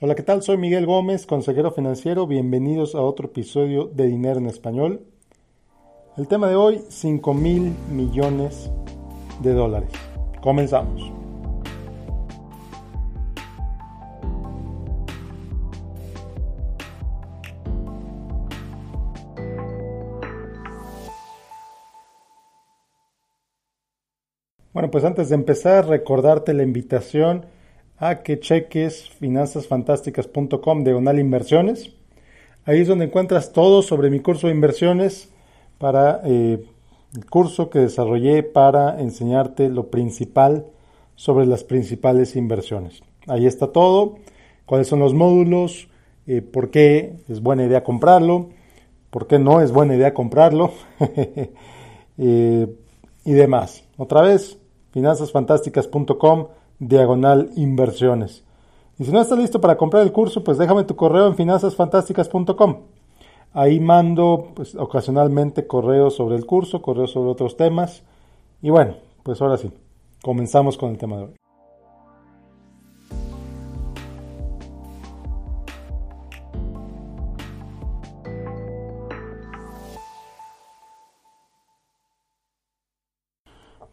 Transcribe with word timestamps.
Hola, 0.00 0.14
¿qué 0.14 0.22
tal? 0.22 0.44
Soy 0.44 0.56
Miguel 0.58 0.86
Gómez, 0.86 1.26
consejero 1.26 1.72
financiero. 1.72 2.28
Bienvenidos 2.28 2.94
a 2.94 3.00
otro 3.00 3.26
episodio 3.26 3.86
de 3.86 4.06
Dinero 4.06 4.38
en 4.38 4.46
Español. 4.46 5.02
El 6.16 6.28
tema 6.28 6.46
de 6.48 6.54
hoy, 6.54 6.84
5 6.88 7.34
mil 7.34 7.74
millones 7.90 8.70
de 9.42 9.52
dólares. 9.54 9.90
Comenzamos. 10.40 11.10
Bueno, 24.72 24.92
pues 24.92 25.02
antes 25.02 25.28
de 25.30 25.34
empezar, 25.34 25.88
recordarte 25.88 26.54
la 26.54 26.62
invitación 26.62 27.46
a 27.98 28.22
que 28.22 28.38
cheques 28.38 29.10
finanzasfantásticas.com 29.10 30.84
diagonal 30.84 31.18
inversiones. 31.18 31.90
Ahí 32.64 32.80
es 32.80 32.88
donde 32.88 33.06
encuentras 33.06 33.52
todo 33.52 33.82
sobre 33.82 34.10
mi 34.10 34.20
curso 34.20 34.46
de 34.46 34.54
inversiones 34.54 35.30
para 35.78 36.20
eh, 36.24 36.64
el 37.14 37.26
curso 37.26 37.70
que 37.70 37.80
desarrollé 37.80 38.42
para 38.42 39.00
enseñarte 39.00 39.68
lo 39.68 39.88
principal 39.90 40.66
sobre 41.16 41.46
las 41.46 41.64
principales 41.64 42.36
inversiones. 42.36 43.02
Ahí 43.26 43.46
está 43.46 43.68
todo, 43.68 44.18
cuáles 44.66 44.86
son 44.86 45.00
los 45.00 45.14
módulos, 45.14 45.88
eh, 46.26 46.42
por 46.42 46.70
qué 46.70 47.14
es 47.28 47.40
buena 47.40 47.64
idea 47.64 47.82
comprarlo, 47.82 48.50
por 49.10 49.26
qué 49.26 49.38
no 49.38 49.60
es 49.60 49.72
buena 49.72 49.96
idea 49.96 50.14
comprarlo 50.14 50.72
eh, 52.18 52.66
y 53.24 53.32
demás. 53.32 53.84
Otra 53.96 54.22
vez, 54.22 54.58
finanzasfantásticas.com 54.92 56.48
diagonal 56.78 57.50
inversiones. 57.56 58.44
Y 58.98 59.04
si 59.04 59.12
no 59.12 59.20
estás 59.20 59.38
listo 59.38 59.60
para 59.60 59.76
comprar 59.76 60.02
el 60.02 60.12
curso, 60.12 60.42
pues 60.42 60.58
déjame 60.58 60.84
tu 60.84 60.96
correo 60.96 61.28
en 61.28 61.36
finanzasfantásticas.com. 61.36 62.76
Ahí 63.52 63.80
mando 63.80 64.48
pues, 64.54 64.74
ocasionalmente 64.74 65.66
correos 65.66 66.16
sobre 66.16 66.36
el 66.36 66.46
curso, 66.46 66.82
correos 66.82 67.12
sobre 67.12 67.30
otros 67.30 67.56
temas. 67.56 68.02
Y 68.60 68.70
bueno, 68.70 68.94
pues 69.22 69.40
ahora 69.40 69.56
sí, 69.56 69.70
comenzamos 70.22 70.76
con 70.76 70.90
el 70.90 70.98
tema 70.98 71.16
de 71.16 71.22
hoy. 71.24 71.47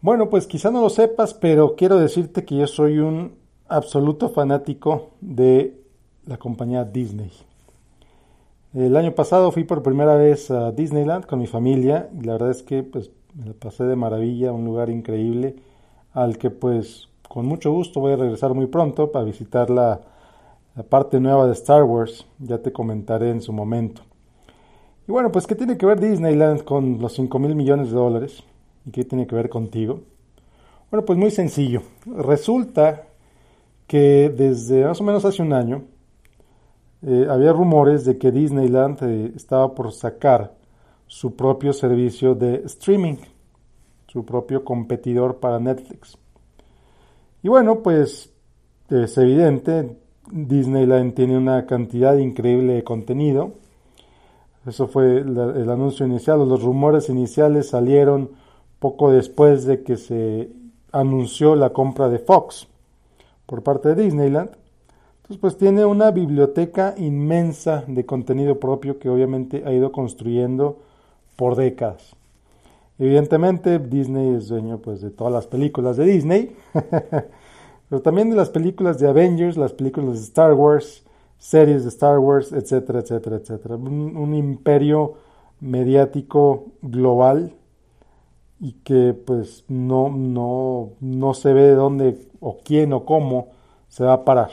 Bueno, 0.05 0.29
pues 0.29 0.45
quizá 0.45 0.69
no 0.69 0.81
lo 0.81 0.91
sepas, 0.91 1.33
pero 1.33 1.75
quiero 1.75 1.97
decirte 1.97 2.45
que 2.45 2.55
yo 2.55 2.67
soy 2.67 2.99
un 2.99 3.33
absoluto 3.67 4.29
fanático 4.29 5.09
de 5.19 5.81
la 6.27 6.37
compañía 6.37 6.83
Disney. 6.83 7.31
El 8.75 8.97
año 8.97 9.15
pasado 9.15 9.51
fui 9.51 9.63
por 9.63 9.81
primera 9.81 10.13
vez 10.13 10.51
a 10.51 10.71
Disneyland 10.71 11.25
con 11.25 11.39
mi 11.39 11.47
familia 11.47 12.07
y 12.13 12.23
la 12.23 12.33
verdad 12.33 12.51
es 12.51 12.61
que 12.61 12.83
pues 12.83 13.09
me 13.33 13.55
pasé 13.55 13.85
de 13.85 13.95
maravilla, 13.95 14.51
un 14.51 14.63
lugar 14.63 14.91
increíble 14.91 15.55
al 16.13 16.37
que 16.37 16.51
pues 16.51 17.09
con 17.27 17.47
mucho 17.47 17.71
gusto 17.71 17.99
voy 17.99 18.13
a 18.13 18.17
regresar 18.17 18.53
muy 18.53 18.67
pronto 18.67 19.11
para 19.11 19.25
visitar 19.25 19.71
la, 19.71 20.01
la 20.75 20.83
parte 20.83 21.19
nueva 21.19 21.47
de 21.47 21.53
Star 21.53 21.83
Wars, 21.83 22.27
ya 22.37 22.59
te 22.59 22.71
comentaré 22.71 23.31
en 23.31 23.41
su 23.41 23.51
momento. 23.51 24.03
Y 25.07 25.11
bueno, 25.11 25.31
pues 25.31 25.47
¿qué 25.47 25.55
tiene 25.55 25.79
que 25.79 25.87
ver 25.87 25.99
Disneyland 25.99 26.63
con 26.63 27.01
los 27.01 27.13
5 27.13 27.39
mil 27.39 27.55
millones 27.55 27.89
de 27.89 27.95
dólares? 27.95 28.43
¿Y 28.85 28.91
qué 28.91 29.03
tiene 29.03 29.25
que 29.25 29.35
ver 29.35 29.49
contigo? 29.49 30.01
Bueno, 30.91 31.05
pues 31.05 31.17
muy 31.17 31.31
sencillo. 31.31 31.81
Resulta 32.05 33.07
que 33.87 34.29
desde 34.35 34.85
más 34.85 35.01
o 35.01 35.03
menos 35.03 35.25
hace 35.25 35.41
un 35.41 35.53
año 35.53 35.83
eh, 37.01 37.27
había 37.29 37.53
rumores 37.53 38.05
de 38.05 38.17
que 38.17 38.31
Disneyland 38.31 38.97
eh, 39.03 39.31
estaba 39.35 39.73
por 39.73 39.91
sacar 39.91 40.55
su 41.07 41.35
propio 41.35 41.73
servicio 41.73 42.33
de 42.33 42.63
streaming, 42.65 43.17
su 44.07 44.25
propio 44.25 44.63
competidor 44.63 45.37
para 45.39 45.59
Netflix. 45.59 46.17
Y 47.43 47.49
bueno, 47.49 47.81
pues 47.83 48.31
es 48.89 49.17
evidente, 49.17 49.97
Disneyland 50.31 51.13
tiene 51.13 51.37
una 51.37 51.65
cantidad 51.65 52.17
increíble 52.17 52.73
de 52.73 52.83
contenido. 52.83 53.53
Eso 54.65 54.87
fue 54.87 55.19
el 55.19 55.69
anuncio 55.69 56.07
inicial, 56.07 56.39
los 56.39 56.63
rumores 56.63 57.09
iniciales 57.09 57.69
salieron 57.69 58.31
poco 58.79 59.11
después 59.11 59.65
de 59.65 59.83
que 59.83 59.97
se 59.97 60.49
anunció 60.91 61.55
la 61.55 61.71
compra 61.71 62.09
de 62.09 62.19
Fox 62.19 62.67
por 63.45 63.63
parte 63.63 63.93
de 63.93 64.03
Disneyland. 64.03 64.49
Entonces, 65.17 65.37
pues 65.39 65.57
tiene 65.57 65.85
una 65.85 66.11
biblioteca 66.11 66.93
inmensa 66.97 67.83
de 67.87 68.05
contenido 68.05 68.59
propio 68.59 68.99
que 68.99 69.09
obviamente 69.09 69.63
ha 69.65 69.73
ido 69.73 69.91
construyendo 69.91 70.77
por 71.35 71.55
décadas. 71.55 72.15
Evidentemente, 72.97 73.79
Disney 73.79 74.35
es 74.35 74.47
dueño 74.47 74.77
pues, 74.77 75.01
de 75.01 75.09
todas 75.09 75.33
las 75.33 75.47
películas 75.47 75.97
de 75.97 76.05
Disney, 76.05 76.55
pero 77.89 78.01
también 78.01 78.29
de 78.29 78.35
las 78.37 78.49
películas 78.49 78.99
de 78.99 79.09
Avengers, 79.09 79.57
las 79.57 79.73
películas 79.73 80.13
de 80.13 80.21
Star 80.21 80.53
Wars, 80.53 81.03
series 81.37 81.83
de 81.83 81.89
Star 81.89 82.19
Wars, 82.19 82.53
etcétera, 82.53 82.99
etcétera, 82.99 83.37
etcétera. 83.37 83.75
un 83.75 84.33
imperio 84.33 85.15
mediático 85.59 86.67
global 86.81 87.51
y 88.59 88.73
que 88.83 89.13
pues 89.13 89.63
no, 89.67 90.09
no, 90.09 90.91
no 90.99 91.33
se 91.33 91.53
ve 91.53 91.71
dónde 91.71 92.27
o 92.39 92.57
quién 92.63 92.93
o 92.93 93.05
cómo 93.05 93.49
se 93.87 94.03
va 94.03 94.13
a 94.13 94.25
parar. 94.25 94.51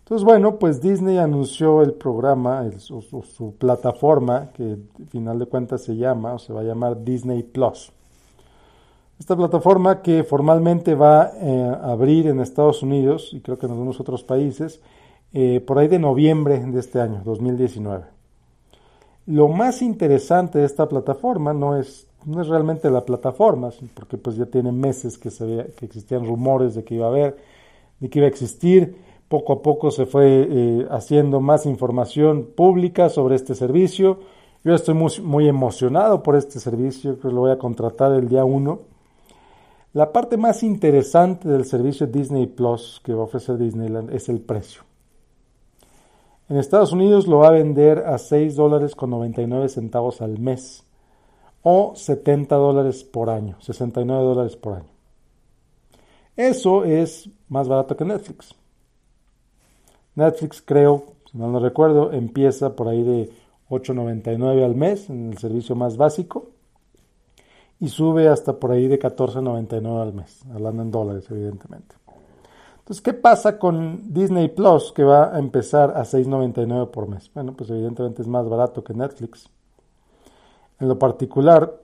Entonces, 0.00 0.24
bueno, 0.24 0.58
pues 0.58 0.82
Disney 0.82 1.16
anunció 1.16 1.80
el 1.80 1.94
programa, 1.94 2.70
su, 2.76 3.54
plataforma, 3.58 4.50
que 4.52 4.76
al 4.98 5.06
final 5.08 5.38
de 5.38 5.46
cuentas 5.46 5.82
se 5.82 5.96
llama 5.96 6.34
o 6.34 6.38
se 6.38 6.52
va 6.52 6.60
a 6.60 6.64
llamar 6.64 7.02
Disney 7.04 7.42
Plus. 7.42 7.90
Esta 9.18 9.34
plataforma 9.34 10.02
que 10.02 10.22
formalmente 10.22 10.94
va 10.94 11.30
eh, 11.40 11.78
a 11.80 11.92
abrir 11.92 12.26
en 12.26 12.40
Estados 12.40 12.82
Unidos 12.82 13.30
y 13.32 13.40
creo 13.40 13.58
que 13.58 13.64
en 13.64 13.72
algunos 13.72 13.98
otros 13.98 14.24
países 14.24 14.80
eh, 15.36 15.60
por 15.60 15.78
ahí 15.78 15.88
de 15.88 15.98
noviembre 15.98 16.60
de 16.60 16.78
este 16.78 17.00
año, 17.00 17.22
2019. 17.24 18.04
Lo 19.26 19.48
más 19.48 19.82
interesante 19.82 20.60
de 20.60 20.64
esta 20.64 20.88
plataforma 20.88 21.52
no 21.52 21.76
es 21.76 22.06
no 22.26 22.40
es 22.40 22.48
realmente 22.48 22.90
la 22.90 23.04
plataforma, 23.04 23.70
porque 23.94 24.16
pues 24.16 24.36
ya 24.36 24.46
tiene 24.46 24.72
meses 24.72 25.18
que, 25.18 25.30
se 25.30 25.72
que 25.76 25.84
existían 25.84 26.26
rumores 26.26 26.74
de 26.74 26.84
que 26.84 26.94
iba 26.94 27.06
a 27.06 27.10
haber, 27.10 27.36
de 28.00 28.08
que 28.08 28.18
iba 28.18 28.26
a 28.26 28.30
existir. 28.30 28.96
Poco 29.28 29.54
a 29.54 29.62
poco 29.62 29.90
se 29.90 30.06
fue 30.06 30.46
eh, 30.48 30.86
haciendo 30.90 31.40
más 31.40 31.66
información 31.66 32.50
pública 32.54 33.08
sobre 33.08 33.36
este 33.36 33.54
servicio. 33.54 34.20
Yo 34.62 34.74
estoy 34.74 34.94
muy, 34.94 35.12
muy 35.22 35.48
emocionado 35.48 36.22
por 36.22 36.36
este 36.36 36.60
servicio, 36.60 37.18
que 37.18 37.28
lo 37.28 37.40
voy 37.40 37.50
a 37.50 37.58
contratar 37.58 38.12
el 38.12 38.28
día 38.28 38.44
1. 38.44 38.78
La 39.92 40.12
parte 40.12 40.36
más 40.36 40.62
interesante 40.62 41.48
del 41.48 41.64
servicio 41.64 42.06
Disney 42.06 42.46
Plus 42.46 43.00
que 43.04 43.14
va 43.14 43.22
a 43.22 43.24
ofrecer 43.24 43.58
Disneyland 43.58 44.12
es 44.12 44.28
el 44.28 44.40
precio. 44.40 44.82
En 46.48 46.56
Estados 46.56 46.92
Unidos 46.92 47.26
lo 47.26 47.38
va 47.38 47.48
a 47.48 47.52
vender 47.52 48.00
a 48.00 48.18
6 48.18 48.56
dólares 48.56 48.94
con 48.94 49.10
99 49.10 49.68
centavos 49.68 50.20
al 50.20 50.38
mes 50.38 50.84
o 51.64 51.94
70 51.96 52.54
dólares 52.54 53.02
por 53.02 53.30
año, 53.30 53.56
69 53.60 54.22
dólares 54.22 54.54
por 54.54 54.74
año. 54.74 54.90
Eso 56.36 56.84
es 56.84 57.28
más 57.48 57.68
barato 57.68 57.96
que 57.96 58.04
Netflix. 58.04 58.54
Netflix 60.14 60.62
creo, 60.62 61.04
si 61.30 61.38
no 61.38 61.48
lo 61.48 61.58
recuerdo, 61.58 62.12
empieza 62.12 62.76
por 62.76 62.88
ahí 62.88 63.02
de 63.02 63.32
8.99 63.70 64.64
al 64.64 64.74
mes 64.74 65.08
en 65.08 65.32
el 65.32 65.38
servicio 65.38 65.74
más 65.74 65.96
básico 65.96 66.50
y 67.80 67.88
sube 67.88 68.28
hasta 68.28 68.52
por 68.58 68.70
ahí 68.70 68.86
de 68.86 69.00
14.99 69.00 70.02
al 70.02 70.12
mes, 70.12 70.42
hablando 70.52 70.82
en 70.82 70.90
dólares 70.90 71.26
evidentemente. 71.30 71.96
Entonces, 72.80 73.00
¿qué 73.00 73.14
pasa 73.14 73.58
con 73.58 74.12
Disney 74.12 74.48
Plus 74.48 74.92
que 74.92 75.02
va 75.02 75.34
a 75.34 75.38
empezar 75.38 75.96
a 75.96 76.02
6.99 76.02 76.90
por 76.90 77.08
mes? 77.08 77.30
Bueno, 77.32 77.54
pues 77.56 77.70
evidentemente 77.70 78.20
es 78.20 78.28
más 78.28 78.46
barato 78.46 78.84
que 78.84 78.92
Netflix. 78.92 79.48
En 80.80 80.88
lo 80.88 80.98
particular, 80.98 81.80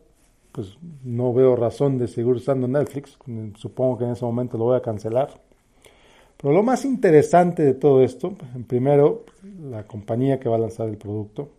pues 0.53 0.77
no 1.05 1.33
veo 1.33 1.57
razón 1.57 1.99
de 1.99 2.09
seguir 2.09 2.33
usando 2.33 2.67
Netflix. 2.67 3.17
Supongo 3.57 3.99
que 3.99 4.05
en 4.05 4.11
ese 4.13 4.25
momento 4.25 4.59
lo 4.59 4.65
voy 4.65 4.77
a 4.77 4.83
cancelar. 4.83 5.41
Pero 6.37 6.55
lo 6.55 6.63
más 6.63 6.85
interesante 6.85 7.63
de 7.63 7.75
todo 7.75 8.03
esto, 8.03 8.35
en 8.55 8.65
primero, 8.65 9.25
la 9.71 9.87
compañía 9.87 10.41
que 10.41 10.49
va 10.49 10.57
a 10.57 10.61
lanzar 10.61 10.89
el 10.89 10.97
producto, 10.97 11.51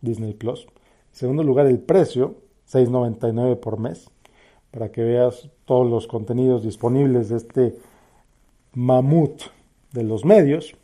Disney 0.00 0.32
Plus. 0.32 0.64
En 0.64 1.16
segundo 1.16 1.42
lugar, 1.42 1.66
el 1.66 1.78
precio, 1.78 2.36
6.99 2.70 3.56
por 3.60 3.78
mes, 3.78 4.10
para 4.70 4.90
que 4.90 5.02
veas 5.02 5.48
todos 5.66 5.88
los 5.88 6.06
contenidos 6.06 6.62
disponibles 6.62 7.28
de 7.28 7.36
este 7.36 7.74
mamut 8.72 9.42
de 9.92 10.04
los 10.04 10.24
medios. 10.24 10.74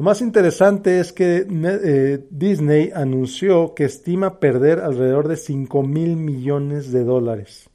Lo 0.00 0.04
más 0.04 0.22
interesante 0.22 0.98
es 0.98 1.12
que 1.12 1.46
eh, 1.46 2.26
Disney 2.30 2.90
anunció 2.94 3.74
que 3.74 3.84
estima 3.84 4.40
perder 4.40 4.80
alrededor 4.80 5.28
de 5.28 5.36
5 5.36 5.82
mil 5.82 6.16
millones 6.16 6.90
de 6.90 7.04
dólares 7.04 7.68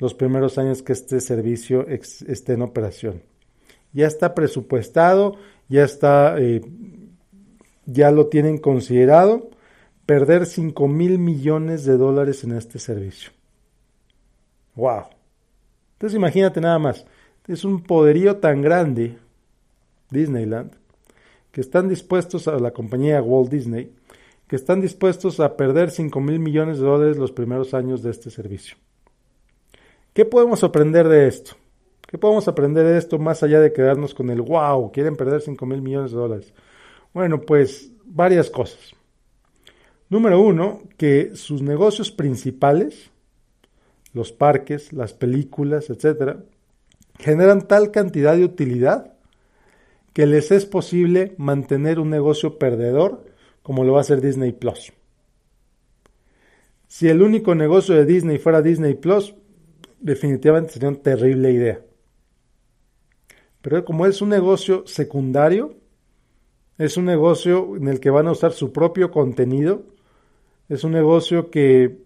los 0.00 0.14
primeros 0.14 0.58
años 0.58 0.82
que 0.82 0.92
este 0.92 1.20
servicio 1.20 1.86
esté 1.86 2.54
en 2.54 2.62
operación. 2.62 3.22
ya 3.92 4.08
está 4.08 4.34
presupuestado, 4.34 5.36
ya 5.68 5.84
está, 5.84 6.40
eh, 6.40 6.60
ya 7.86 8.10
lo 8.10 8.26
tienen 8.26 8.58
considerado, 8.58 9.50
perder 10.06 10.44
5 10.44 10.88
mil 10.88 11.20
millones 11.20 11.84
de 11.84 11.96
dólares 11.98 12.42
en 12.42 12.50
este 12.50 12.80
servicio. 12.80 13.30
¡Wow! 14.74 15.04
Entonces 15.92 16.16
imagínate 16.16 16.60
nada 16.60 16.80
más, 16.80 17.06
es 17.46 17.62
un 17.64 17.84
poderío 17.84 18.38
tan 18.38 18.60
grande, 18.60 19.18
Disneyland, 20.10 20.72
que 21.58 21.62
están 21.62 21.88
dispuestos 21.88 22.46
a 22.46 22.56
la 22.60 22.70
compañía 22.70 23.20
Walt 23.20 23.50
Disney, 23.50 23.92
que 24.46 24.54
están 24.54 24.80
dispuestos 24.80 25.40
a 25.40 25.56
perder 25.56 25.90
5 25.90 26.20
mil 26.20 26.38
millones 26.38 26.78
de 26.78 26.84
dólares 26.84 27.16
los 27.16 27.32
primeros 27.32 27.74
años 27.74 28.00
de 28.00 28.12
este 28.12 28.30
servicio. 28.30 28.76
¿Qué 30.12 30.24
podemos 30.24 30.62
aprender 30.62 31.08
de 31.08 31.26
esto? 31.26 31.56
¿Qué 32.06 32.16
podemos 32.16 32.46
aprender 32.46 32.86
de 32.86 32.96
esto 32.96 33.18
más 33.18 33.42
allá 33.42 33.58
de 33.58 33.72
quedarnos 33.72 34.14
con 34.14 34.30
el 34.30 34.40
wow, 34.40 34.92
quieren 34.92 35.16
perder 35.16 35.40
5 35.40 35.66
mil 35.66 35.82
millones 35.82 36.12
de 36.12 36.18
dólares? 36.18 36.54
Bueno, 37.12 37.40
pues 37.40 37.90
varias 38.04 38.50
cosas. 38.50 38.94
Número 40.10 40.40
uno, 40.40 40.84
que 40.96 41.34
sus 41.34 41.60
negocios 41.60 42.12
principales, 42.12 43.10
los 44.12 44.30
parques, 44.30 44.92
las 44.92 45.12
películas, 45.12 45.90
etcétera, 45.90 46.38
generan 47.18 47.66
tal 47.66 47.90
cantidad 47.90 48.36
de 48.36 48.44
utilidad 48.44 49.17
que 50.18 50.26
les 50.26 50.50
es 50.50 50.66
posible 50.66 51.36
mantener 51.38 52.00
un 52.00 52.10
negocio 52.10 52.58
perdedor 52.58 53.24
como 53.62 53.84
lo 53.84 53.92
va 53.92 53.98
a 53.98 54.00
hacer 54.00 54.20
Disney 54.20 54.50
Plus. 54.50 54.92
Si 56.88 57.08
el 57.08 57.22
único 57.22 57.54
negocio 57.54 57.94
de 57.94 58.04
Disney 58.04 58.38
fuera 58.38 58.60
Disney 58.60 58.94
Plus, 58.94 59.36
definitivamente 60.00 60.72
sería 60.72 60.88
una 60.88 60.98
terrible 60.98 61.52
idea. 61.52 61.80
Pero 63.62 63.84
como 63.84 64.06
es 64.06 64.20
un 64.20 64.30
negocio 64.30 64.84
secundario, 64.88 65.76
es 66.78 66.96
un 66.96 67.04
negocio 67.04 67.76
en 67.76 67.86
el 67.86 68.00
que 68.00 68.10
van 68.10 68.26
a 68.26 68.32
usar 68.32 68.50
su 68.50 68.72
propio 68.72 69.12
contenido, 69.12 69.84
es 70.68 70.82
un 70.82 70.90
negocio 70.90 71.48
que 71.48 71.96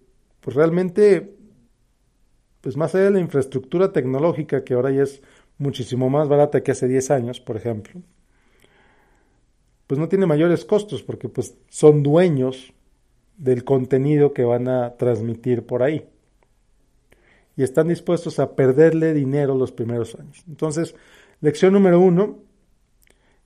pues 0.43 0.55
realmente 0.55 1.35
pues 2.61 2.76
más 2.76 2.94
allá 2.94 3.05
de 3.06 3.11
la 3.12 3.20
infraestructura 3.20 3.91
tecnológica, 3.91 4.65
que 4.65 4.75
ahora 4.75 4.91
ya 4.91 5.03
es 5.03 5.23
muchísimo 5.62 6.11
más 6.11 6.29
barata 6.29 6.62
que 6.62 6.73
hace 6.73 6.88
10 6.88 7.11
años, 7.11 7.41
por 7.41 7.56
ejemplo, 7.56 8.00
pues 9.87 9.99
no 9.99 10.09
tiene 10.09 10.26
mayores 10.26 10.64
costos 10.64 11.03
porque 11.03 11.29
pues 11.29 11.56
son 11.69 12.03
dueños 12.03 12.73
del 13.37 13.64
contenido 13.64 14.32
que 14.32 14.44
van 14.44 14.69
a 14.69 14.97
transmitir 14.97 15.64
por 15.67 15.82
ahí. 15.82 16.06
Y 17.56 17.62
están 17.62 17.88
dispuestos 17.88 18.38
a 18.38 18.55
perderle 18.56 19.12
dinero 19.12 19.55
los 19.55 19.73
primeros 19.73 20.14
años. 20.14 20.43
Entonces, 20.49 20.94
lección 21.41 21.75
número 21.75 22.00
uno, 22.00 22.38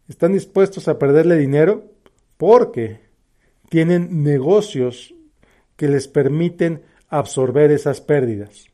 están 0.08 0.32
dispuestos 0.32 0.86
a 0.86 0.98
perderle 0.98 1.36
dinero 1.36 1.84
porque 2.36 3.00
tienen 3.68 4.22
negocios 4.22 5.14
que 5.76 5.88
les 5.88 6.06
permiten 6.06 6.82
absorber 7.08 7.70
esas 7.70 8.00
pérdidas. 8.00 8.68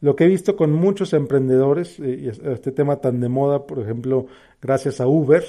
Lo 0.00 0.16
que 0.16 0.24
he 0.24 0.28
visto 0.28 0.56
con 0.56 0.72
muchos 0.72 1.12
emprendedores, 1.12 1.98
y 1.98 2.28
este 2.28 2.72
tema 2.72 2.96
tan 2.96 3.20
de 3.20 3.28
moda, 3.28 3.66
por 3.66 3.80
ejemplo, 3.80 4.26
gracias 4.62 5.00
a 5.00 5.06
Uber, 5.06 5.44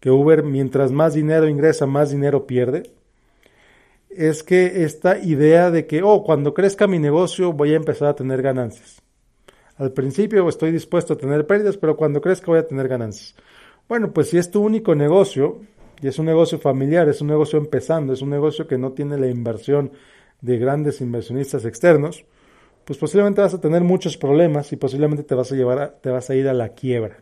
que 0.00 0.10
Uber 0.10 0.42
mientras 0.42 0.92
más 0.92 1.14
dinero 1.14 1.48
ingresa, 1.48 1.86
más 1.86 2.10
dinero 2.10 2.46
pierde, 2.46 2.90
es 4.10 4.42
que 4.42 4.84
esta 4.84 5.18
idea 5.18 5.70
de 5.70 5.86
que, 5.86 6.02
oh, 6.02 6.22
cuando 6.22 6.54
crezca 6.54 6.86
mi 6.86 6.98
negocio 6.98 7.52
voy 7.52 7.72
a 7.72 7.76
empezar 7.76 8.08
a 8.08 8.16
tener 8.16 8.42
ganancias. 8.42 9.02
Al 9.76 9.92
principio 9.92 10.48
estoy 10.48 10.72
dispuesto 10.72 11.14
a 11.14 11.18
tener 11.18 11.46
pérdidas, 11.46 11.76
pero 11.76 11.96
cuando 11.96 12.20
crezca 12.20 12.46
voy 12.46 12.58
a 12.58 12.66
tener 12.66 12.88
ganancias. 12.88 13.34
Bueno, 13.88 14.12
pues 14.12 14.28
si 14.28 14.38
es 14.38 14.50
tu 14.50 14.60
único 14.62 14.94
negocio, 14.94 15.60
y 16.00 16.08
es 16.08 16.18
un 16.18 16.26
negocio 16.26 16.58
familiar, 16.58 17.08
es 17.08 17.20
un 17.20 17.28
negocio 17.28 17.58
empezando, 17.58 18.12
es 18.12 18.22
un 18.22 18.30
negocio 18.30 18.66
que 18.66 18.78
no 18.78 18.92
tiene 18.92 19.16
la 19.18 19.28
inversión 19.28 19.92
de 20.40 20.58
grandes 20.58 21.00
inversionistas 21.00 21.64
externos, 21.64 22.24
pues 22.88 22.98
posiblemente 22.98 23.42
vas 23.42 23.52
a 23.52 23.60
tener 23.60 23.84
muchos 23.84 24.16
problemas 24.16 24.72
y 24.72 24.76
posiblemente 24.76 25.22
te 25.22 25.34
vas 25.34 25.52
a 25.52 25.54
llevar 25.54 25.98
te 26.00 26.08
vas 26.08 26.30
a 26.30 26.34
ir 26.34 26.48
a 26.48 26.54
la 26.54 26.70
quiebra. 26.70 27.18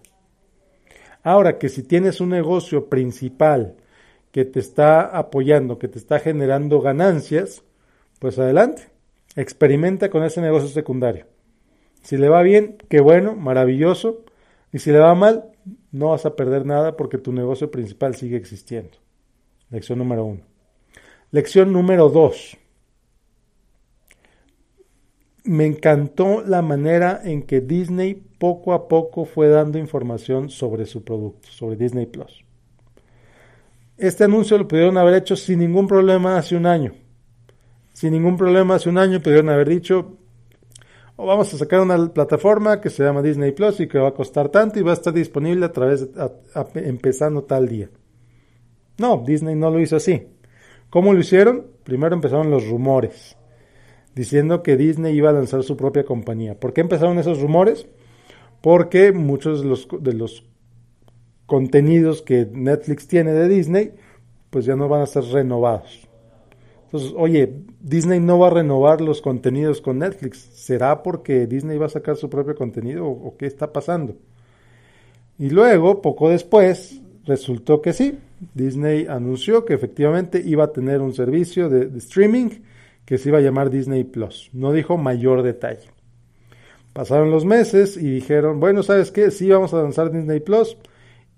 Ahora 1.24 1.58
que 1.58 1.68
si 1.68 1.82
tienes 1.82 2.20
un 2.20 2.28
negocio 2.28 2.88
principal 2.88 3.74
que 4.30 4.44
te 4.44 4.60
está 4.60 5.00
apoyando, 5.00 5.80
que 5.80 5.88
te 5.88 5.98
está 5.98 6.20
generando 6.20 6.80
ganancias, 6.80 7.64
pues 8.20 8.38
adelante, 8.38 8.90
experimenta 9.34 10.08
con 10.08 10.22
ese 10.22 10.40
negocio 10.40 10.68
secundario. 10.68 11.26
Si 12.00 12.16
le 12.16 12.28
va 12.28 12.42
bien, 12.42 12.76
qué 12.88 13.00
bueno, 13.00 13.34
maravilloso. 13.34 14.24
Y 14.72 14.78
si 14.78 14.92
le 14.92 15.00
va 15.00 15.16
mal, 15.16 15.46
no 15.90 16.10
vas 16.10 16.26
a 16.26 16.36
perder 16.36 16.64
nada 16.64 16.96
porque 16.96 17.18
tu 17.18 17.32
negocio 17.32 17.72
principal 17.72 18.14
sigue 18.14 18.36
existiendo. 18.36 18.98
Lección 19.70 19.98
número 19.98 20.24
uno. 20.24 20.42
Lección 21.32 21.72
número 21.72 22.08
dos 22.08 22.56
me 25.46 25.64
encantó 25.66 26.42
la 26.42 26.62
manera 26.62 27.20
en 27.24 27.42
que 27.42 27.60
Disney 27.60 28.14
poco 28.14 28.72
a 28.74 28.88
poco 28.88 29.24
fue 29.24 29.48
dando 29.48 29.78
información 29.78 30.50
sobre 30.50 30.86
su 30.86 31.04
producto, 31.04 31.48
sobre 31.50 31.76
Disney 31.76 32.06
Plus. 32.06 32.44
Este 33.96 34.24
anuncio 34.24 34.58
lo 34.58 34.68
pudieron 34.68 34.98
haber 34.98 35.14
hecho 35.14 35.36
sin 35.36 35.60
ningún 35.60 35.86
problema 35.86 36.36
hace 36.36 36.56
un 36.56 36.66
año. 36.66 36.92
Sin 37.92 38.12
ningún 38.12 38.36
problema 38.36 38.74
hace 38.74 38.90
un 38.90 38.98
año 38.98 39.22
pudieron 39.22 39.48
haber 39.48 39.68
dicho, 39.68 40.18
oh, 41.16 41.26
vamos 41.26 41.52
a 41.54 41.58
sacar 41.58 41.80
una 41.80 42.12
plataforma 42.12 42.80
que 42.80 42.90
se 42.90 43.02
llama 43.02 43.22
Disney 43.22 43.52
Plus 43.52 43.80
y 43.80 43.88
que 43.88 43.98
va 43.98 44.08
a 44.08 44.14
costar 44.14 44.50
tanto 44.50 44.78
y 44.78 44.82
va 44.82 44.90
a 44.90 44.94
estar 44.94 45.14
disponible 45.14 45.64
a 45.64 45.72
través, 45.72 46.08
empezando 46.74 47.44
tal 47.44 47.68
día. 47.68 47.88
No, 48.98 49.22
Disney 49.26 49.54
no 49.54 49.70
lo 49.70 49.80
hizo 49.80 49.96
así. 49.96 50.26
¿Cómo 50.90 51.14
lo 51.14 51.20
hicieron? 51.20 51.66
Primero 51.84 52.14
empezaron 52.14 52.50
los 52.50 52.68
rumores 52.68 53.35
diciendo 54.16 54.62
que 54.62 54.78
Disney 54.78 55.14
iba 55.14 55.28
a 55.28 55.34
lanzar 55.34 55.62
su 55.62 55.76
propia 55.76 56.04
compañía. 56.04 56.58
¿Por 56.58 56.72
qué 56.72 56.80
empezaron 56.80 57.18
esos 57.18 57.38
rumores? 57.38 57.86
Porque 58.62 59.12
muchos 59.12 59.62
de 59.62 59.68
los, 59.68 59.86
de 60.00 60.14
los 60.14 60.42
contenidos 61.44 62.22
que 62.22 62.48
Netflix 62.50 63.06
tiene 63.06 63.32
de 63.32 63.46
Disney, 63.46 63.92
pues 64.48 64.64
ya 64.64 64.74
no 64.74 64.88
van 64.88 65.02
a 65.02 65.06
ser 65.06 65.22
renovados. 65.24 66.08
Entonces, 66.84 67.12
oye, 67.14 67.52
Disney 67.80 68.18
no 68.18 68.38
va 68.38 68.46
a 68.46 68.50
renovar 68.50 69.02
los 69.02 69.20
contenidos 69.20 69.82
con 69.82 69.98
Netflix. 69.98 70.38
¿Será 70.38 71.02
porque 71.02 71.46
Disney 71.46 71.76
va 71.76 71.86
a 71.86 71.90
sacar 71.90 72.16
su 72.16 72.30
propio 72.30 72.54
contenido 72.54 73.06
o, 73.06 73.36
qué 73.36 73.44
está 73.44 73.70
pasando? 73.70 74.16
Y 75.38 75.50
luego, 75.50 76.00
poco 76.00 76.30
después, 76.30 77.02
resultó 77.26 77.82
que 77.82 77.92
sí. 77.92 78.18
Disney 78.54 79.06
anunció 79.08 79.66
que 79.66 79.74
efectivamente 79.74 80.42
iba 80.42 80.64
a 80.64 80.72
tener 80.72 81.02
un 81.02 81.12
servicio 81.12 81.68
de 81.68 81.98
streaming 81.98 82.48
que 83.06 83.16
se 83.16 83.30
iba 83.30 83.38
a 83.38 83.40
llamar 83.40 83.70
Disney 83.70 84.04
Plus. 84.04 84.50
No 84.52 84.72
dijo 84.72 84.98
mayor 84.98 85.42
detalle. 85.42 85.88
Pasaron 86.92 87.30
los 87.30 87.44
meses 87.44 87.96
y 87.96 88.10
dijeron, 88.10 88.58
bueno, 88.58 88.82
¿sabes 88.82 89.12
qué? 89.12 89.30
Sí, 89.30 89.48
vamos 89.48 89.72
a 89.72 89.82
lanzar 89.82 90.10
Disney 90.10 90.40
Plus 90.40 90.76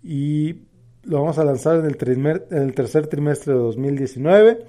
y 0.03 0.63
lo 1.03 1.21
vamos 1.21 1.39
a 1.39 1.45
lanzar 1.45 1.77
en 1.77 1.87
el, 1.87 2.75
tercer 2.75 3.07
trimestre 3.07 3.53
de 3.53 3.59
2019. 3.59 4.67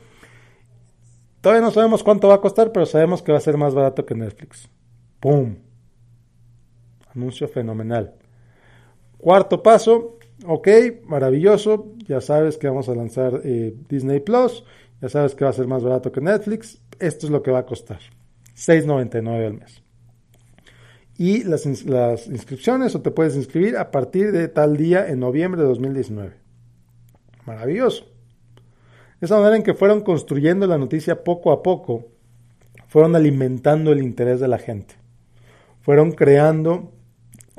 Todavía 1.41 1.61
no 1.65 1.71
sabemos 1.71 2.03
cuánto 2.03 2.27
va 2.27 2.35
a 2.35 2.41
costar, 2.41 2.71
pero 2.71 2.85
sabemos 2.85 3.21
que 3.21 3.31
va 3.31 3.37
a 3.37 3.41
ser 3.41 3.57
más 3.57 3.73
barato 3.73 4.05
que 4.05 4.15
Netflix. 4.15 4.69
¡Pum! 5.19 5.55
Anuncio 7.15 7.47
fenomenal. 7.47 8.13
Cuarto 9.17 9.61
paso, 9.61 10.17
ok, 10.45 10.67
maravilloso, 11.05 11.93
ya 12.07 12.21
sabes 12.21 12.57
que 12.57 12.67
vamos 12.67 12.89
a 12.89 12.95
lanzar 12.95 13.41
eh, 13.43 13.73
Disney 13.89 14.21
Plus, 14.21 14.63
ya 15.01 15.09
sabes 15.09 15.35
que 15.35 15.45
va 15.45 15.51
a 15.51 15.53
ser 15.53 15.67
más 15.67 15.83
barato 15.83 16.11
que 16.11 16.21
Netflix, 16.21 16.81
esto 16.99 17.25
es 17.25 17.31
lo 17.31 17.41
que 17.41 17.51
va 17.51 17.59
a 17.59 17.65
costar. 17.65 17.99
6.99 18.55 19.45
al 19.45 19.53
mes. 19.53 19.81
Y 21.17 21.43
las, 21.43 21.65
las 21.85 22.27
inscripciones 22.27 22.95
o 22.95 23.01
te 23.01 23.11
puedes 23.11 23.35
inscribir 23.35 23.77
a 23.77 23.91
partir 23.91 24.31
de 24.31 24.47
tal 24.47 24.77
día 24.77 25.07
en 25.07 25.19
noviembre 25.19 25.61
de 25.61 25.67
2019. 25.67 26.33
Maravilloso. 27.45 28.05
Esa 29.21 29.37
manera 29.37 29.57
en 29.57 29.63
que 29.63 29.73
fueron 29.73 30.01
construyendo 30.01 30.65
la 30.65 30.77
noticia 30.77 31.23
poco 31.23 31.51
a 31.51 31.61
poco, 31.61 32.07
fueron 32.87 33.15
alimentando 33.15 33.91
el 33.91 34.01
interés 34.01 34.39
de 34.39 34.47
la 34.47 34.57
gente. 34.57 34.95
Fueron 35.81 36.11
creando 36.11 36.91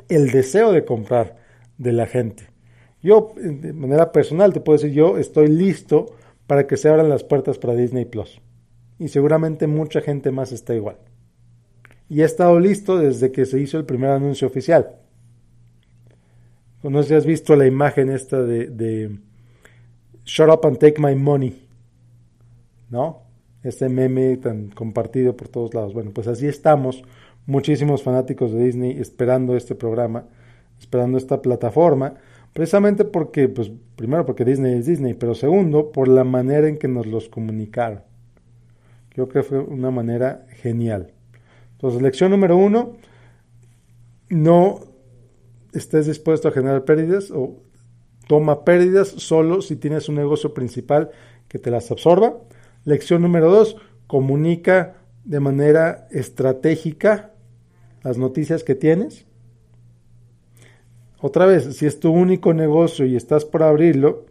el 0.09 0.31
deseo 0.31 0.73
de 0.73 0.85
comprar 0.85 1.37
de 1.79 1.93
la 1.93 2.07
gente. 2.07 2.49
Yo, 3.03 3.33
de 3.37 3.73
manera 3.73 4.13
personal, 4.13 4.53
te 4.53 4.61
puedo 4.61 4.79
decir, 4.79 4.93
yo 4.93 5.17
estoy 5.17 5.49
listo 5.49 6.07
para 6.51 6.67
que 6.67 6.77
se 6.77 6.89
abran 6.89 7.09
las 7.09 7.23
puertas 7.23 7.59
para 7.59 7.77
Disney 7.77 8.07
Plus 8.07 8.41
y 8.99 9.07
seguramente 9.07 9.69
mucha 9.69 10.01
gente 10.01 10.33
más 10.33 10.51
está 10.51 10.75
igual. 10.75 10.97
Y 12.09 12.23
he 12.23 12.25
estado 12.25 12.59
listo 12.59 12.99
desde 12.99 13.31
que 13.31 13.47
se 13.47 13.61
hizo 13.61 13.79
el 13.79 13.85
primer 13.85 14.11
anuncio 14.11 14.49
oficial. 14.49 14.97
No 16.83 17.05
sé 17.05 17.11
si 17.11 17.15
has 17.15 17.25
visto 17.25 17.55
la 17.55 17.69
imagen 17.69 18.11
esta 18.11 18.43
de, 18.43 18.67
de 18.67 19.17
Shut 20.25 20.49
up 20.49 20.67
and 20.67 20.79
take 20.79 21.01
my 21.01 21.15
money. 21.15 21.69
¿No? 22.91 23.23
Este 23.63 23.89
meme 23.89 24.37
tan 24.39 24.71
compartido 24.71 25.37
por 25.37 25.47
todos 25.47 25.73
lados. 25.73 25.95
Bueno, 25.95 26.11
pues 26.13 26.27
así 26.27 26.49
estamos, 26.49 27.05
muchísimos 27.47 28.03
fanáticos 28.03 28.51
de 28.51 28.65
Disney 28.65 28.99
esperando 28.99 29.55
este 29.57 29.77
programa. 29.77 30.25
esperando 30.81 31.17
esta 31.17 31.43
plataforma, 31.43 32.15
precisamente 32.53 33.05
porque, 33.05 33.49
pues, 33.49 33.71
primero 33.97 34.27
porque 34.27 34.45
Disney 34.45 34.79
es 34.79 34.87
Disney, 34.87 35.15
pero 35.15 35.35
segundo, 35.35 35.93
por 35.93 36.09
la 36.09 36.25
manera 36.25 36.69
en 36.69 36.79
que 36.79 36.89
nos 36.89 37.07
los 37.07 37.29
comunicaron. 37.29 38.03
Yo 39.15 39.29
creo 39.29 39.45
que 39.45 39.49
fue 39.49 39.59
una 39.59 39.91
manera 39.91 40.47
genial. 40.51 41.13
Entonces, 41.73 42.03
lección 42.03 42.31
número 42.31 42.57
uno, 42.57 42.97
no 44.29 44.81
estés 45.73 46.07
dispuesto 46.07 46.49
a 46.49 46.53
generar 46.53 46.85
pérdidas 46.85 47.31
o 47.31 47.63
toma 48.29 48.65
pérdidas 48.65 49.09
solo 49.09 49.63
si 49.63 49.77
tienes 49.77 50.09
un 50.09 50.15
negocio 50.15 50.55
principal 50.55 51.11
que 51.49 51.59
te 51.59 51.71
las 51.71 51.91
absorba. 51.91 52.39
Lección 52.85 53.23
número 53.23 53.51
dos, 53.51 53.77
comunica 54.07 54.97
de 55.25 55.41
manera 55.41 56.09
estratégica 56.11 57.33
las 58.03 58.19
noticias 58.19 58.65
que 58.65 58.75
tienes. 58.75 59.27
Otra 61.21 61.47
vez, 61.47 61.77
si 61.77 61.87
es 61.87 62.01
tu 62.01 62.11
único 62.11 62.55
negocio 62.55 63.05
y 63.05 63.17
estás 63.17 63.45
por 63.45 63.63
abrirlo, 63.63 64.27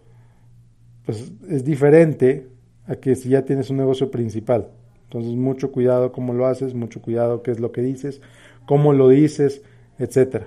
pues 1.06 1.32
es 1.50 1.64
diferente 1.64 2.48
a 2.88 2.96
que 2.96 3.16
si 3.16 3.30
ya 3.30 3.44
tienes 3.46 3.70
un 3.70 3.78
negocio 3.78 4.10
principal. 4.10 4.70
Entonces, 5.06 5.34
mucho 5.34 5.72
cuidado 5.72 6.12
cómo 6.12 6.34
lo 6.34 6.46
haces, 6.46 6.74
mucho 6.74 7.02
cuidado 7.02 7.42
qué 7.42 7.52
es 7.52 7.60
lo 7.60 7.72
que 7.72 7.82
dices, 7.82 8.22
cómo 8.66 8.94
lo 8.94 9.10
dices, 9.10 9.64
etc. 9.98 10.44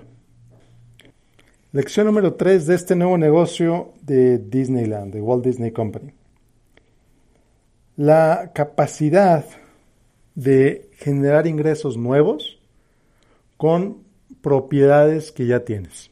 Lección 1.72 2.06
número 2.06 2.34
3 2.34 2.66
de 2.66 2.75
este 2.75 2.94
nuevo 2.94 3.18
negocio 3.18 3.92
de 4.02 4.38
Disneyland, 4.38 5.12
de 5.12 5.20
Walt 5.20 5.44
Disney 5.44 5.72
Company. 5.72 6.12
La 7.96 8.52
capacidad 8.54 9.44
de 10.34 10.90
generar 10.94 11.46
ingresos 11.46 11.96
nuevos 11.96 12.61
con 13.56 13.99
propiedades 14.42 15.32
que 15.32 15.46
ya 15.46 15.64
tienes. 15.64 16.12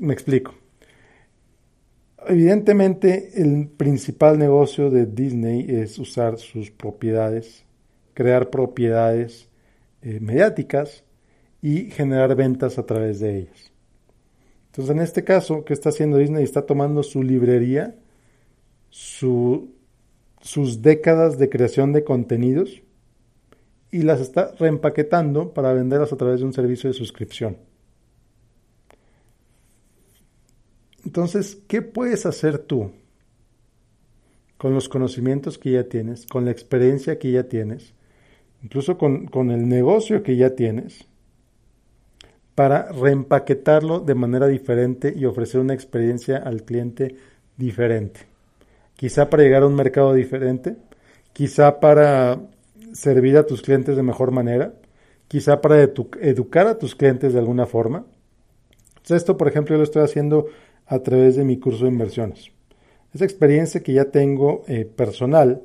Me 0.00 0.12
explico. 0.12 0.54
Evidentemente, 2.26 3.42
el 3.42 3.68
principal 3.68 4.38
negocio 4.38 4.90
de 4.90 5.06
Disney 5.06 5.66
es 5.68 5.98
usar 5.98 6.38
sus 6.38 6.70
propiedades, 6.70 7.64
crear 8.14 8.50
propiedades 8.50 9.48
eh, 10.02 10.20
mediáticas 10.20 11.04
y 11.60 11.90
generar 11.90 12.34
ventas 12.36 12.78
a 12.78 12.86
través 12.86 13.20
de 13.20 13.38
ellas. 13.38 13.72
Entonces, 14.66 14.94
en 14.94 15.02
este 15.02 15.24
caso, 15.24 15.64
¿qué 15.64 15.72
está 15.72 15.88
haciendo 15.90 16.16
Disney? 16.16 16.44
Está 16.44 16.64
tomando 16.64 17.02
su 17.02 17.22
librería, 17.22 17.94
sus 18.88 19.68
décadas 20.80 21.38
de 21.38 21.50
creación 21.50 21.92
de 21.92 22.04
contenidos 22.04 22.82
y 23.90 24.02
las 24.02 24.20
está 24.20 24.52
reempaquetando 24.58 25.52
para 25.52 25.72
venderlas 25.72 26.12
a 26.12 26.16
través 26.16 26.40
de 26.40 26.46
un 26.46 26.52
servicio 26.52 26.88
de 26.88 26.94
suscripción. 26.94 27.58
Entonces, 31.04 31.58
¿qué 31.68 31.82
puedes 31.82 32.26
hacer 32.26 32.58
tú 32.58 32.92
con 34.56 34.74
los 34.74 34.88
conocimientos 34.88 35.58
que 35.58 35.72
ya 35.72 35.84
tienes, 35.84 36.26
con 36.26 36.44
la 36.44 36.52
experiencia 36.52 37.18
que 37.18 37.32
ya 37.32 37.44
tienes, 37.44 37.94
incluso 38.62 38.96
con, 38.96 39.26
con 39.26 39.50
el 39.50 39.68
negocio 39.68 40.22
que 40.22 40.36
ya 40.36 40.54
tienes, 40.54 41.06
para 42.54 42.92
reempaquetarlo 42.92 44.00
de 44.00 44.14
manera 44.14 44.46
diferente 44.46 45.12
y 45.16 45.24
ofrecer 45.24 45.60
una 45.60 45.74
experiencia 45.74 46.36
al 46.36 46.62
cliente 46.62 47.16
diferente? 47.56 48.20
Quizá 48.94 49.28
para 49.28 49.42
llegar 49.42 49.64
a 49.64 49.66
un 49.66 49.74
mercado 49.74 50.14
diferente, 50.14 50.76
quizá 51.32 51.80
para 51.80 52.40
servir 52.92 53.36
a 53.36 53.46
tus 53.46 53.62
clientes 53.62 53.96
de 53.96 54.02
mejor 54.02 54.30
manera, 54.30 54.74
quizá 55.28 55.60
para 55.60 55.82
educar 55.82 56.66
a 56.66 56.78
tus 56.78 56.94
clientes 56.94 57.32
de 57.32 57.38
alguna 57.38 57.66
forma. 57.66 58.04
esto, 59.08 59.36
por 59.36 59.48
ejemplo, 59.48 59.74
yo 59.74 59.78
lo 59.78 59.84
estoy 59.84 60.02
haciendo 60.02 60.46
a 60.86 60.98
través 61.00 61.36
de 61.36 61.44
mi 61.44 61.58
curso 61.58 61.84
de 61.84 61.90
inversiones. 61.90 62.50
Esa 63.14 63.24
experiencia 63.24 63.82
que 63.82 63.92
ya 63.92 64.06
tengo 64.06 64.62
eh, 64.68 64.84
personal, 64.84 65.62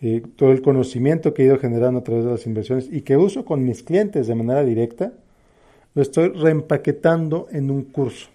eh, 0.00 0.22
todo 0.36 0.52
el 0.52 0.62
conocimiento 0.62 1.32
que 1.32 1.42
he 1.42 1.46
ido 1.46 1.58
generando 1.58 2.00
a 2.00 2.04
través 2.04 2.24
de 2.24 2.30
las 2.30 2.46
inversiones 2.46 2.88
y 2.90 3.02
que 3.02 3.16
uso 3.16 3.44
con 3.44 3.64
mis 3.64 3.82
clientes 3.82 4.26
de 4.26 4.34
manera 4.34 4.64
directa, 4.64 5.12
lo 5.94 6.02
estoy 6.02 6.28
reempaquetando 6.28 7.46
en 7.52 7.70
un 7.70 7.84
curso. 7.84 8.28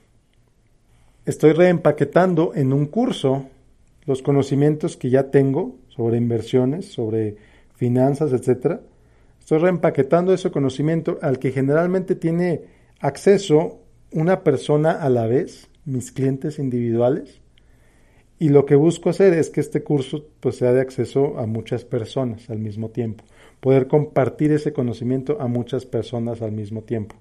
Estoy 1.25 1.53
reempaquetando 1.53 2.53
en 2.55 2.73
un 2.73 2.87
curso 2.87 3.45
los 4.05 4.21
conocimientos 4.23 4.97
que 4.97 5.09
ya 5.09 5.29
tengo 5.29 5.75
sobre 5.89 6.17
inversiones, 6.17 6.91
sobre 6.91 7.35
finanzas, 7.75 8.33
etcétera. 8.33 8.81
Estoy 9.39 9.59
reempaquetando 9.59 10.33
ese 10.33 10.51
conocimiento 10.51 11.19
al 11.21 11.39
que 11.39 11.51
generalmente 11.51 12.15
tiene 12.15 12.61
acceso 12.99 13.79
una 14.11 14.43
persona 14.43 14.91
a 14.91 15.09
la 15.09 15.27
vez, 15.27 15.68
mis 15.85 16.11
clientes 16.11 16.59
individuales. 16.59 17.41
Y 18.39 18.49
lo 18.49 18.65
que 18.65 18.75
busco 18.75 19.09
hacer 19.09 19.33
es 19.33 19.49
que 19.49 19.59
este 19.59 19.83
curso 19.83 20.25
pues, 20.39 20.57
sea 20.57 20.71
de 20.71 20.81
acceso 20.81 21.37
a 21.37 21.45
muchas 21.45 21.83
personas 21.83 22.49
al 22.49 22.59
mismo 22.59 22.89
tiempo. 22.89 23.23
Poder 23.59 23.87
compartir 23.87 24.51
ese 24.51 24.71
conocimiento 24.71 25.41
a 25.41 25.47
muchas 25.47 25.85
personas 25.85 26.41
al 26.41 26.53
mismo 26.53 26.81
tiempo. 26.83 27.15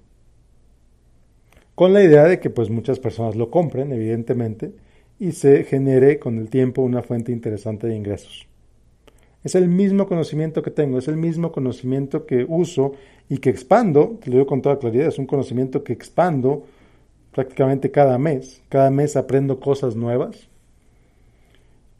Con 1.75 1.93
la 1.93 2.03
idea 2.03 2.25
de 2.25 2.39
que 2.39 2.49
pues 2.49 2.69
muchas 2.69 2.99
personas 2.99 3.35
lo 3.35 3.49
compren, 3.49 3.91
evidentemente, 3.91 4.71
y 5.19 5.33
se 5.33 5.63
genere 5.65 6.19
con 6.19 6.37
el 6.37 6.49
tiempo 6.49 6.81
una 6.81 7.03
fuente 7.03 7.31
interesante 7.31 7.87
de 7.87 7.95
ingresos. 7.95 8.47
Es 9.43 9.55
el 9.55 9.69
mismo 9.69 10.07
conocimiento 10.07 10.61
que 10.61 10.71
tengo, 10.71 10.99
es 10.99 11.07
el 11.07 11.15
mismo 11.15 11.51
conocimiento 11.51 12.25
que 12.25 12.45
uso 12.47 12.93
y 13.29 13.37
que 13.37 13.49
expando, 13.49 14.19
te 14.21 14.29
lo 14.29 14.37
digo 14.37 14.47
con 14.47 14.61
toda 14.61 14.79
claridad, 14.79 15.07
es 15.07 15.19
un 15.19 15.25
conocimiento 15.25 15.83
que 15.83 15.93
expando 15.93 16.65
prácticamente 17.31 17.91
cada 17.91 18.17
mes. 18.17 18.61
Cada 18.69 18.89
mes 18.91 19.15
aprendo 19.15 19.59
cosas 19.59 19.95
nuevas 19.95 20.49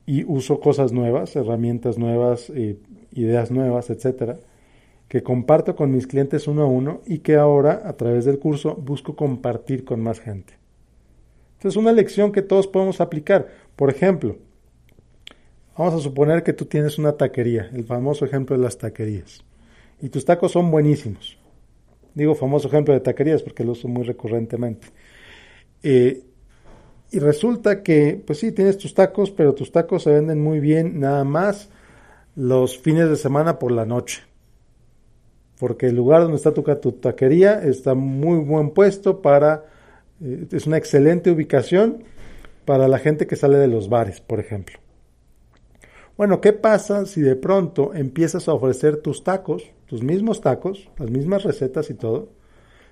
y 0.05 0.23
uso 0.23 0.59
cosas 0.59 0.91
nuevas, 0.91 1.35
herramientas 1.35 1.97
nuevas, 1.97 2.49
eh, 2.49 2.77
ideas 3.13 3.51
nuevas, 3.51 3.89
etcétera, 3.89 4.37
que 5.07 5.23
comparto 5.23 5.75
con 5.75 5.91
mis 5.91 6.07
clientes 6.07 6.47
uno 6.47 6.63
a 6.63 6.67
uno 6.67 7.01
y 7.05 7.19
que 7.19 7.35
ahora 7.35 7.83
a 7.85 7.93
través 7.93 8.25
del 8.25 8.39
curso 8.39 8.75
busco 8.75 9.15
compartir 9.15 9.85
con 9.85 10.01
más 10.01 10.19
gente. 10.19 10.53
Entonces, 11.57 11.77
una 11.77 11.91
lección 11.91 12.31
que 12.31 12.41
todos 12.41 12.67
podemos 12.67 13.01
aplicar. 13.01 13.47
Por 13.75 13.89
ejemplo, 13.89 14.37
Vamos 15.79 15.93
a 15.93 15.99
suponer 15.99 16.43
que 16.43 16.51
tú 16.51 16.65
tienes 16.65 16.97
una 16.97 17.13
taquería, 17.13 17.69
el 17.73 17.85
famoso 17.85 18.25
ejemplo 18.25 18.57
de 18.57 18.61
las 18.61 18.77
taquerías, 18.77 19.45
y 20.01 20.09
tus 20.09 20.25
tacos 20.25 20.51
son 20.51 20.71
buenísimos. 20.71 21.39
Digo 22.13 22.35
famoso 22.35 22.67
ejemplo 22.67 22.93
de 22.93 22.99
taquerías 22.99 23.41
porque 23.41 23.63
lo 23.63 23.71
uso 23.71 23.87
muy 23.87 24.03
recurrentemente. 24.03 24.89
Eh, 25.83 26.23
y 27.11 27.19
resulta 27.19 27.81
que, 27.81 28.21
pues 28.25 28.39
sí, 28.39 28.51
tienes 28.51 28.77
tus 28.77 28.93
tacos, 28.93 29.31
pero 29.31 29.55
tus 29.55 29.71
tacos 29.71 30.03
se 30.03 30.11
venden 30.11 30.41
muy 30.41 30.59
bien 30.59 30.99
nada 30.99 31.23
más 31.23 31.69
los 32.35 32.77
fines 32.77 33.09
de 33.09 33.15
semana 33.15 33.57
por 33.57 33.71
la 33.71 33.85
noche. 33.85 34.23
Porque 35.59 35.87
el 35.87 35.95
lugar 35.95 36.21
donde 36.21 36.37
está 36.37 36.53
tu, 36.53 36.91
taquería 36.93 37.61
está 37.63 37.95
muy 37.95 38.39
buen 38.39 38.71
puesto 38.71 39.21
para, 39.21 39.65
eh, 40.21 40.47
es 40.51 40.67
una 40.67 40.77
excelente 40.77 41.31
ubicación 41.31 42.03
para 42.65 42.87
la 42.87 42.99
gente 42.99 43.25
que 43.25 43.35
sale 43.35 43.57
de 43.57 43.67
los 43.67 43.89
bares, 43.89 44.21
por 44.21 44.39
ejemplo. 44.39 44.79
Bueno, 46.15 46.41
¿qué 46.41 46.53
pasa 46.53 47.05
si 47.05 47.21
de 47.21 47.35
pronto 47.35 47.93
empiezas 47.95 48.47
a 48.47 48.53
ofrecer 48.53 48.97
tus 48.97 49.23
tacos, 49.23 49.63
tus 49.87 50.03
mismos 50.03 50.41
tacos, 50.41 50.89
las 50.97 51.09
mismas 51.09 51.43
recetas 51.43 51.89
y 51.89 51.93
todo? 51.95 52.29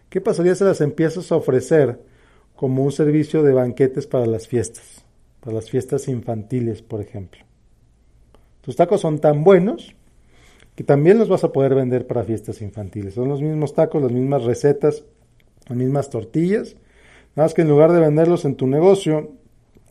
¿Qué 0.10 0.22
pasaría 0.22 0.56
si 0.56 0.63
las 0.63 0.82
empiezas 0.82 1.32
a 1.32 1.36
ofrecer 1.36 2.00
como 2.57 2.83
un 2.83 2.91
servicio 2.91 3.43
de 3.43 3.53
banquetes 3.53 4.07
para 4.07 4.25
las 4.25 4.47
fiestas, 4.47 5.05
para 5.39 5.55
las 5.55 5.69
fiestas 5.69 6.09
infantiles, 6.09 6.81
por 6.81 6.99
ejemplo? 6.99 7.41
Tus 8.61 8.75
tacos 8.75 8.99
son 8.99 9.19
tan 9.19 9.45
buenos 9.45 9.95
que 10.75 10.83
también 10.83 11.17
los 11.17 11.29
vas 11.29 11.43
a 11.43 11.51
poder 11.53 11.73
vender 11.73 12.05
para 12.05 12.23
fiestas 12.23 12.61
infantiles. 12.61 13.13
Son 13.13 13.29
los 13.29 13.41
mismos 13.41 13.73
tacos, 13.73 14.01
las 14.01 14.11
mismas 14.11 14.43
recetas, 14.43 15.05
las 15.69 15.77
mismas 15.77 16.09
tortillas. 16.09 16.75
Nada 17.35 17.45
más 17.45 17.53
que 17.53 17.61
en 17.61 17.69
lugar 17.69 17.93
de 17.93 17.99
venderlos 17.99 18.43
en 18.43 18.55
tu 18.55 18.67
negocio 18.67 19.31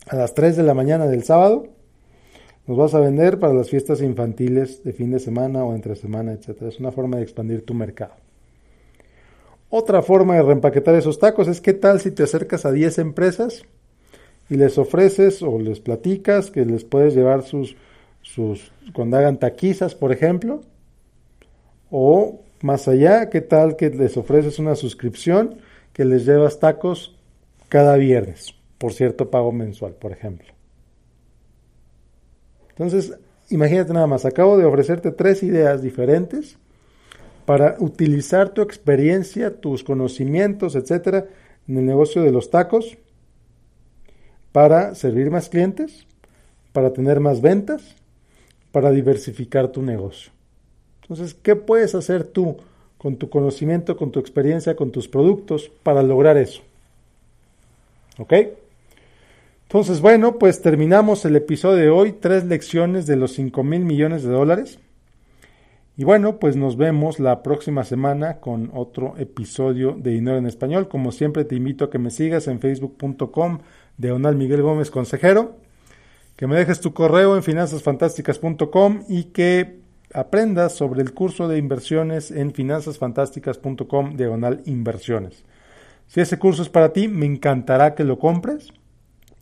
a 0.07 0.15
las 0.15 0.35
3 0.35 0.57
de 0.57 0.63
la 0.63 0.73
mañana 0.73 1.07
del 1.07 1.23
sábado, 1.23 1.67
nos 2.67 2.77
vas 2.77 2.93
a 2.93 2.99
vender 2.99 3.39
para 3.39 3.53
las 3.53 3.69
fiestas 3.69 4.01
infantiles 4.01 4.83
de 4.83 4.91
fin 4.91 5.09
de 5.11 5.19
semana 5.19 5.63
o 5.63 5.73
entre 5.73 5.95
semana, 5.95 6.33
etc. 6.33 6.63
Es 6.63 6.79
una 6.79 6.91
forma 6.91 7.17
de 7.17 7.23
expandir 7.23 7.65
tu 7.65 7.73
mercado. 7.73 8.26
Otra 9.69 10.01
forma 10.01 10.35
de 10.35 10.43
reempaquetar 10.43 10.95
esos 10.95 11.19
tacos 11.19 11.47
es 11.47 11.61
qué 11.61 11.73
tal 11.73 11.99
si 11.99 12.11
te 12.11 12.23
acercas 12.23 12.65
a 12.65 12.71
10 12.71 12.99
empresas 12.99 13.63
y 14.49 14.55
les 14.55 14.77
ofreces 14.77 15.41
o 15.41 15.59
les 15.59 15.79
platicas 15.79 16.51
que 16.51 16.65
les 16.65 16.85
puedes 16.85 17.13
llevar 17.15 17.43
sus, 17.43 17.75
sus 18.21 18.71
cuando 18.93 19.17
hagan 19.17 19.39
taquizas, 19.39 19.93
por 19.93 20.11
ejemplo, 20.11 20.61
o 21.91 22.39
más 22.61 22.87
allá, 22.87 23.29
qué 23.29 23.41
tal 23.41 23.75
que 23.75 23.89
les 23.89 24.15
ofreces 24.15 24.59
una 24.59 24.75
suscripción 24.75 25.57
que 25.93 26.05
les 26.05 26.25
llevas 26.25 26.59
tacos 26.59 27.17
cada 27.69 27.97
viernes 27.97 28.57
por 28.77 28.93
cierto 28.93 29.29
pago 29.29 29.51
mensual, 29.51 29.93
por 29.93 30.11
ejemplo. 30.11 30.47
Entonces, 32.69 33.17
imagínate 33.49 33.93
nada 33.93 34.07
más, 34.07 34.25
acabo 34.25 34.57
de 34.57 34.65
ofrecerte 34.65 35.11
tres 35.11 35.43
ideas 35.43 35.81
diferentes 35.81 36.57
para 37.47 37.77
utilizar 37.79 38.49
tu 38.49 38.61
experiencia, 38.61 39.61
tus 39.61 39.81
conocimientos, 39.81 40.75
etcétera, 40.75 41.27
en 41.65 41.77
el 41.77 41.85
negocio 41.85 42.21
de 42.21 42.33
los 42.33 42.49
tacos 42.49 42.97
para 44.51 44.95
servir 44.95 45.31
más 45.31 45.47
clientes, 45.47 46.05
para 46.73 46.91
tener 46.91 47.21
más 47.21 47.39
ventas, 47.39 47.95
para 48.73 48.91
diversificar 48.91 49.69
tu 49.69 49.81
negocio. 49.81 50.33
Entonces, 51.03 51.33
¿qué 51.35 51.55
puedes 51.55 51.95
hacer 51.95 52.25
tú 52.25 52.57
con 52.97 53.15
tu 53.15 53.29
conocimiento, 53.29 53.95
con 53.95 54.11
tu 54.11 54.19
experiencia, 54.19 54.75
con 54.75 54.91
tus 54.91 55.07
productos 55.07 55.71
para 55.83 56.03
lograr 56.03 56.35
eso? 56.35 56.63
¿Ok? 58.17 58.33
Entonces, 59.63 60.01
bueno, 60.01 60.37
pues 60.37 60.61
terminamos 60.61 61.23
el 61.23 61.37
episodio 61.37 61.77
de 61.77 61.89
hoy, 61.89 62.11
tres 62.11 62.43
lecciones 62.43 63.07
de 63.07 63.15
los 63.15 63.31
5 63.31 63.63
mil 63.63 63.85
millones 63.85 64.23
de 64.23 64.31
dólares. 64.31 64.79
Y 65.99 66.03
bueno, 66.03 66.37
pues 66.37 66.55
nos 66.55 66.77
vemos 66.77 67.19
la 67.19 67.41
próxima 67.41 67.83
semana 67.83 68.39
con 68.39 68.69
otro 68.75 69.15
episodio 69.17 69.93
de 69.97 70.11
Dinero 70.11 70.37
en 70.37 70.45
Español. 70.45 70.87
Como 70.87 71.11
siempre 71.11 71.43
te 71.43 71.55
invito 71.55 71.85
a 71.85 71.89
que 71.89 71.97
me 71.97 72.11
sigas 72.11 72.47
en 72.47 72.59
facebook.com 72.59 73.57
de 73.97 74.13
Miguel 74.35 74.61
Gómez 74.61 74.91
Consejero, 74.91 75.57
que 76.35 76.45
me 76.45 76.55
dejes 76.55 76.81
tu 76.81 76.93
correo 76.93 77.35
en 77.35 77.41
finanzasfantásticas.com 77.41 79.05
y 79.09 79.23
que 79.25 79.79
aprendas 80.13 80.73
sobre 80.73 81.01
el 81.01 81.15
curso 81.15 81.47
de 81.47 81.57
inversiones 81.57 82.29
en 82.29 82.53
finanzasfantásticas.com 82.53 84.15
diagonal 84.15 84.61
inversiones. 84.65 85.45
Si 86.05 86.21
ese 86.21 86.37
curso 86.37 86.61
es 86.61 86.69
para 86.69 86.93
ti, 86.93 87.07
me 87.07 87.25
encantará 87.25 87.95
que 87.95 88.03
lo 88.03 88.19
compres. 88.19 88.71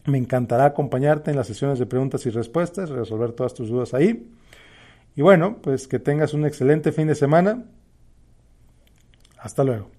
Me 0.06 0.18
encantará 0.18 0.68
acompañarte 0.68 1.32
en 1.32 1.38
las 1.38 1.48
sesiones 1.48 1.80
de 1.80 1.86
preguntas 1.86 2.26
y 2.26 2.30
respuestas, 2.30 2.92
resolver 2.92 3.34
todas 3.34 3.54
tus 3.54 3.68
dudas 3.68 3.94
ahí. 3.94 4.26
Y 5.16 5.22
bueno, 5.22 5.60
pues 5.62 5.88
que 5.88 6.00
tengas 6.00 6.34
un 6.34 6.46
excelente 6.46 6.92
fin 6.92 7.08
de 7.08 7.16
semana. 7.16 7.66
Hasta 9.40 9.64
luego. 9.64 9.90